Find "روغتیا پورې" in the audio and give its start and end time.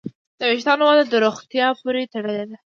1.25-2.03